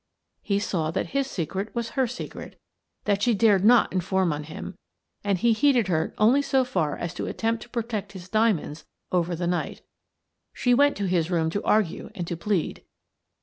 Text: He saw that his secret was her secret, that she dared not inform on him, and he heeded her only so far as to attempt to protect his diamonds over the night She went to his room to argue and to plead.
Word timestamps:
He 0.41 0.57
saw 0.57 0.89
that 0.89 1.09
his 1.09 1.27
secret 1.29 1.75
was 1.75 1.89
her 1.89 2.07
secret, 2.07 2.59
that 3.03 3.21
she 3.21 3.35
dared 3.35 3.63
not 3.63 3.93
inform 3.93 4.33
on 4.33 4.45
him, 4.45 4.75
and 5.23 5.37
he 5.37 5.53
heeded 5.53 5.89
her 5.89 6.15
only 6.17 6.41
so 6.41 6.63
far 6.63 6.97
as 6.97 7.13
to 7.13 7.27
attempt 7.27 7.61
to 7.61 7.69
protect 7.69 8.13
his 8.13 8.27
diamonds 8.27 8.83
over 9.11 9.35
the 9.35 9.45
night 9.45 9.83
She 10.53 10.73
went 10.73 10.97
to 10.97 11.05
his 11.05 11.29
room 11.29 11.51
to 11.51 11.63
argue 11.63 12.09
and 12.15 12.25
to 12.25 12.35
plead. 12.35 12.83